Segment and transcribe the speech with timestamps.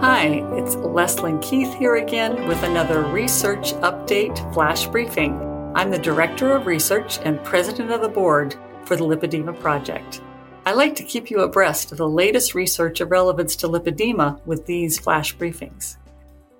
[0.00, 5.38] Hi, it's Leslyn Keith here again with another research update flash briefing.
[5.74, 10.22] I'm the Director of Research and President of the Board for the Lipedema Project.
[10.64, 14.64] I like to keep you abreast of the latest research of relevance to lipedema with
[14.64, 15.98] these flash briefings.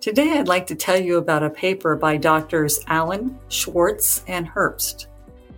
[0.00, 5.06] Today, I'd like to tell you about a paper by doctors Allen, Schwartz, and Herbst.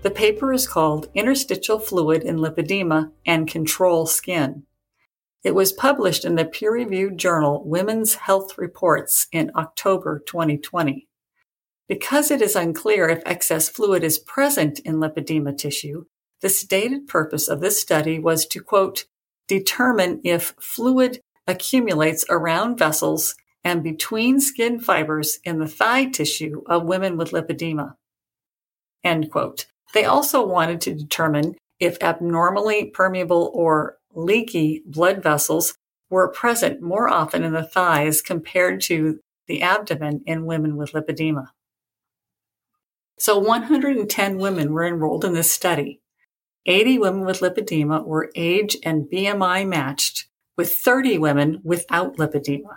[0.03, 4.63] The paper is called Interstitial Fluid in Lipedema and Control Skin.
[5.43, 11.09] It was published in the peer reviewed journal Women's Health Reports in October 2020.
[11.89, 16.05] Because it is unclear if excess fluid is present in lipedema tissue,
[16.43, 19.07] the stated purpose of this study was to quote,
[19.49, 26.85] determine if fluid accumulates around vessels and between skin fibers in the thigh tissue of
[26.85, 27.95] women with lipedema.
[29.03, 29.67] End quote.
[29.93, 35.75] They also wanted to determine if abnormally permeable or leaky blood vessels
[36.11, 41.49] were present more often in the thighs compared to the abdomen in women with lipedema.
[43.19, 46.01] So 110 women were enrolled in this study.
[46.67, 52.77] 80 women with lipedema were age and BMI matched with 30 women without lipedema.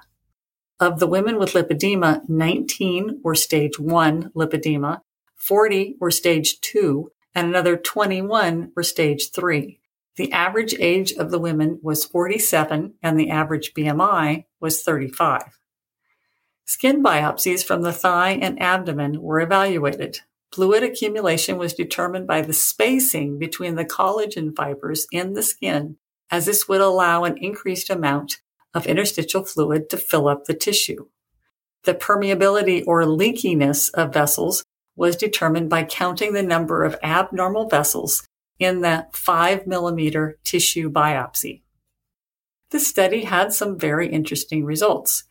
[0.80, 5.02] Of the women with lipedema, 19 were stage 1 lipedema,
[5.36, 9.80] 40 were stage 2, and another 21 were stage 3.
[10.16, 15.60] The average age of the women was 47 and the average BMI was 35.
[16.66, 20.22] Skin biopsies from the thigh and abdomen were evaluated.
[20.52, 25.98] Fluid accumulation was determined by the spacing between the collagen fibers in the skin,
[26.32, 28.40] as this would allow an increased amount
[28.74, 31.08] of interstitial fluid to fill up the tissue.
[31.84, 34.64] The permeability or leakiness of vessels
[34.96, 38.28] was determined by counting the number of abnormal vessels
[38.60, 41.62] in that five millimeter tissue biopsy.
[42.72, 45.26] The study had some very interesting results.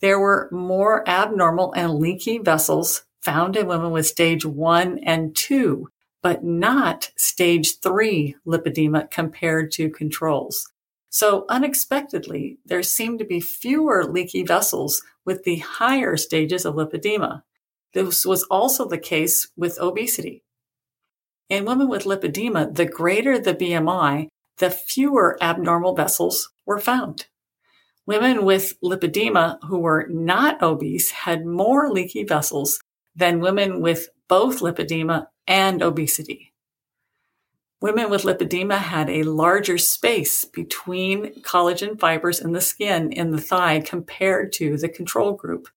[0.00, 5.88] There were more abnormal and leaky vessels found in women with stage one and two,
[6.22, 10.72] but not stage three lipedema compared to controls.
[11.08, 17.42] So unexpectedly, there seemed to be fewer leaky vessels with the higher stages of lipedema.
[17.92, 20.42] This was also the case with obesity.
[21.48, 27.26] In women with lipedema, the greater the BMI, the fewer abnormal vessels were found.
[28.06, 32.80] Women with lipedema who were not obese had more leaky vessels
[33.14, 36.52] than women with both lipedema and obesity.
[37.80, 43.40] Women with lipedema had a larger space between collagen fibers in the skin in the
[43.40, 45.68] thigh compared to the control group.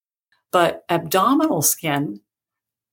[0.51, 2.21] But abdominal skin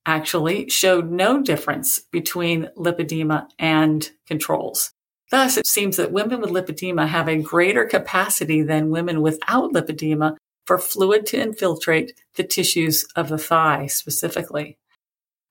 [0.05, 4.91] actually showed no difference between lipedema and controls.
[5.31, 10.35] Thus, it seems that women with lipedema have a greater capacity than women without lipedema
[10.65, 14.77] for fluid to infiltrate the tissues of the thigh specifically.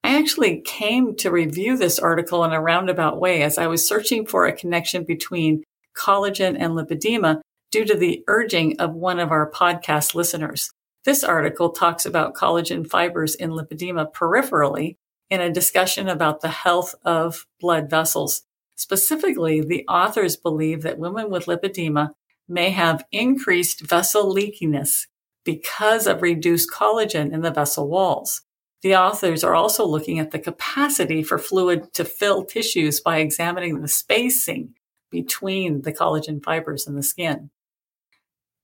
[0.04, 4.26] I actually came to review this article in a roundabout way as I was searching
[4.26, 5.62] for a connection between
[5.96, 7.40] collagen and lipedema
[7.70, 10.70] due to the urging of one of our podcast listeners.
[11.04, 14.96] This article talks about collagen fibers in lipedema peripherally
[15.30, 18.42] in a discussion about the health of blood vessels.
[18.76, 22.10] Specifically, the authors believe that women with lipedema
[22.48, 25.06] may have increased vessel leakiness
[25.44, 28.42] because of reduced collagen in the vessel walls.
[28.82, 33.80] The authors are also looking at the capacity for fluid to fill tissues by examining
[33.80, 34.74] the spacing
[35.10, 37.50] between the collagen fibers in the skin.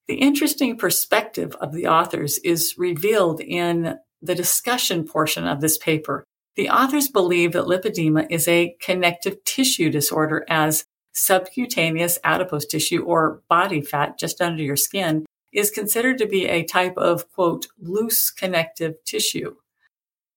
[0.08, 6.24] The interesting perspective of the authors is revealed in the discussion portion of this paper.
[6.56, 13.42] The authors believe that lipedema is a connective tissue disorder as subcutaneous adipose tissue or
[13.48, 18.30] body fat just under your skin is considered to be a type of quote loose
[18.30, 19.56] connective tissue.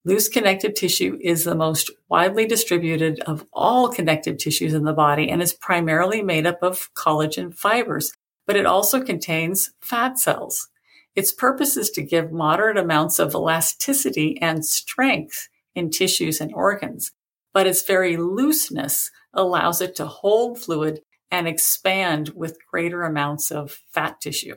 [0.04, 5.30] Loose connective tissue is the most widely distributed of all connective tissues in the body
[5.30, 8.12] and is primarily made up of collagen fibers,
[8.52, 10.68] but it also contains fat cells.
[11.16, 17.14] Its purpose is to give moderate amounts of elasticity and strength in tissues and organs,
[17.54, 21.00] but its very looseness allows it to hold fluid
[21.32, 24.56] and expand with greater amounts of fat tissue.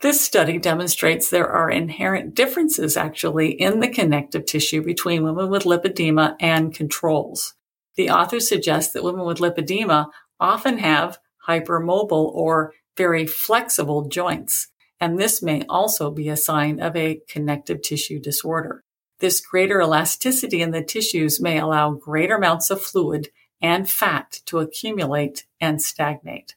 [0.00, 5.64] This study demonstrates there are inherent differences actually in the connective tissue between women with
[5.64, 7.54] lipedema and controls.
[7.96, 11.18] The authors suggest that women with lipedema often have
[11.50, 14.68] hypermobile or very flexible joints.
[15.00, 18.82] And this may also be a sign of a connective tissue disorder.
[19.18, 23.28] This greater elasticity in the tissues may allow greater amounts of fluid
[23.60, 26.54] and fat to accumulate and stagnate.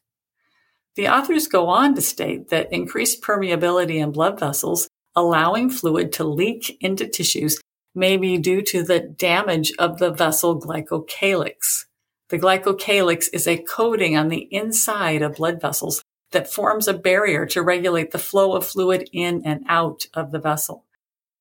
[0.95, 6.23] The authors go on to state that increased permeability in blood vessels, allowing fluid to
[6.23, 7.59] leak into tissues,
[7.95, 11.85] may be due to the damage of the vessel glycocalyx.
[12.33, 17.45] The glycocalyx is a coating on the inside of blood vessels that forms a barrier
[17.45, 20.83] to regulate the flow of fluid in and out of the vessel.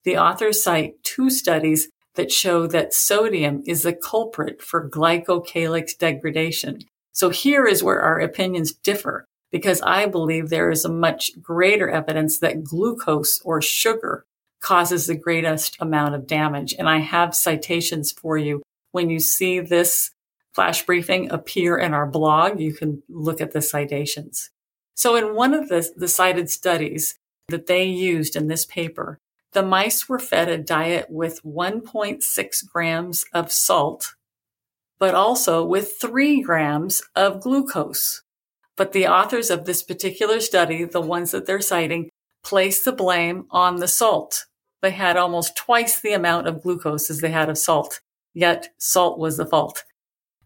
[0.03, 6.81] The authors cite two studies that show that sodium is the culprit for glycocalyx degradation.
[7.11, 11.89] So here is where our opinions differ because I believe there is a much greater
[11.89, 14.25] evidence that glucose or sugar
[14.61, 16.75] causes the greatest amount of damage.
[16.77, 18.61] And I have citations for you.
[18.91, 20.11] When you see this
[20.53, 24.49] flash briefing appear in our blog, you can look at the citations.
[24.95, 27.15] So in one of the, the cited studies
[27.47, 29.19] that they used in this paper,
[29.53, 34.15] the mice were fed a diet with 1.6 grams of salt,
[34.99, 38.21] but also with three grams of glucose.
[38.75, 42.09] But the authors of this particular study, the ones that they're citing,
[42.43, 44.45] placed the blame on the salt.
[44.81, 48.01] They had almost twice the amount of glucose as they had of salt,
[48.33, 49.83] yet salt was the fault.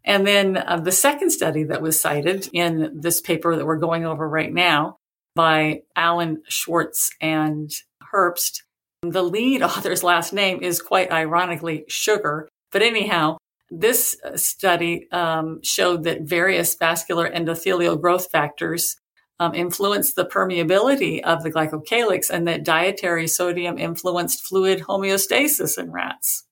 [0.07, 4.06] And then uh, the second study that was cited in this paper that we're going
[4.06, 4.98] over right now
[5.36, 7.69] by Allen Schwartz and
[8.13, 8.62] Herbst,
[9.01, 12.48] the lead author's last name is quite ironically Sugar.
[12.71, 13.38] But anyhow,
[13.69, 18.95] this uh, study um, showed that various vascular endothelial growth factors
[19.42, 25.92] um, influence the permeability of the glycocalyx and that dietary sodium influenced fluid homeostasis in
[25.92, 26.47] rats.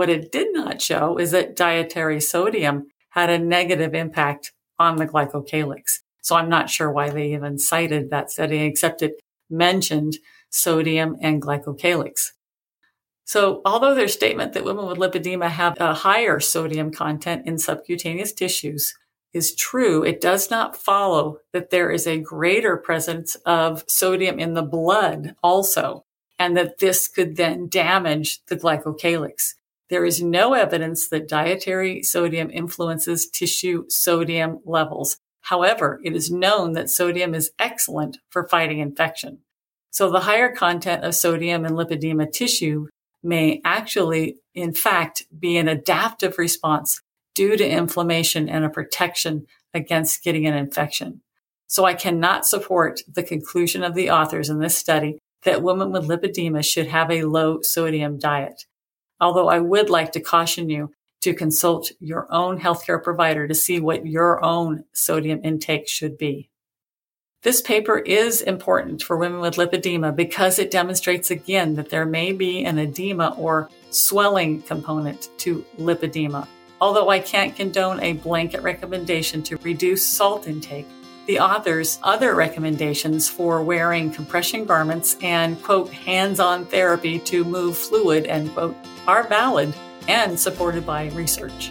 [0.00, 5.06] What it did not show is that dietary sodium had a negative impact on the
[5.06, 5.98] glycocalyx.
[6.22, 9.20] So I'm not sure why they even cited that study, except it
[9.50, 10.16] mentioned
[10.48, 12.30] sodium and glycocalyx.
[13.26, 18.32] So although their statement that women with lipedema have a higher sodium content in subcutaneous
[18.32, 18.94] tissues
[19.34, 24.54] is true, it does not follow that there is a greater presence of sodium in
[24.54, 26.06] the blood also,
[26.38, 29.56] and that this could then damage the glycocalyx.
[29.90, 35.18] There is no evidence that dietary sodium influences tissue sodium levels.
[35.40, 39.38] However, it is known that sodium is excellent for fighting infection.
[39.90, 42.86] So the higher content of sodium in lipedema tissue
[43.24, 47.00] may actually, in fact, be an adaptive response
[47.34, 51.20] due to inflammation and a protection against getting an infection.
[51.66, 56.08] So I cannot support the conclusion of the authors in this study that women with
[56.08, 58.64] lipedema should have a low sodium diet
[59.20, 63.78] although I would like to caution you to consult your own healthcare provider to see
[63.78, 66.50] what your own sodium intake should be.
[67.42, 72.32] This paper is important for women with lipedema because it demonstrates again that there may
[72.32, 76.46] be an edema or swelling component to lipedema.
[76.82, 80.86] Although I can't condone a blanket recommendation to reduce salt intake,
[81.30, 87.78] the author's other recommendations for wearing compression garments and, quote, hands on therapy to move
[87.78, 88.74] fluid, end quote,
[89.06, 89.72] are valid
[90.08, 91.70] and supported by research.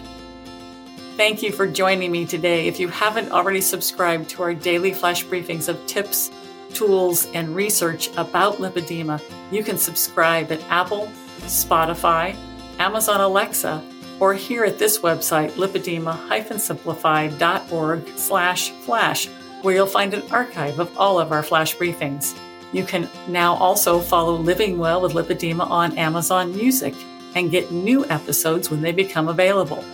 [1.18, 2.68] Thank you for joining me today.
[2.68, 6.30] If you haven't already subscribed to our daily flash briefings of tips,
[6.72, 9.20] tools, and research about lipedema,
[9.52, 12.34] you can subscribe at Apple, Spotify,
[12.78, 13.84] Amazon Alexa,
[14.20, 19.28] or here at this website, lipedema-simplified.org slash flash,
[19.62, 22.38] where you'll find an archive of all of our flash briefings.
[22.72, 26.94] You can now also follow Living Well with Lipedema on Amazon Music
[27.34, 29.84] and get new episodes when they become available.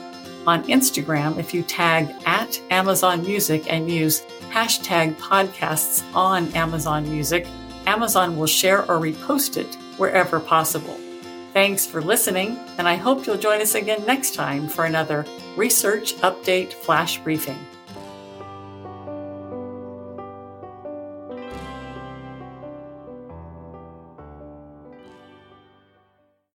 [0.46, 7.46] On Instagram, if you tag at Amazon Music and use hashtag podcasts on Amazon Music,
[7.86, 10.98] Amazon will share or repost it wherever possible.
[11.52, 15.24] Thanks for listening, and I hope you'll join us again next time for another
[15.56, 17.58] Research Update Flash Briefing.